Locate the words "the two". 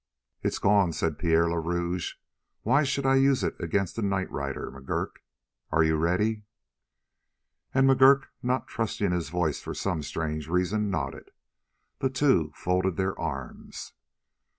11.99-12.51